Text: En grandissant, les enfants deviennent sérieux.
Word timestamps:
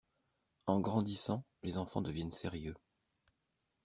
En 0.65 0.79
grandissant, 0.81 1.43
les 1.61 1.77
enfants 1.77 2.01
deviennent 2.01 2.31
sérieux. 2.31 2.73